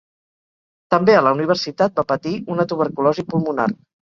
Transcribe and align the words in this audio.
També 0.95 1.17
a 1.17 1.21
la 1.27 1.35
universitat 1.37 2.01
va 2.01 2.07
patir 2.15 2.35
una 2.57 2.69
tuberculosi 2.73 3.29
pulmonar. 3.33 3.71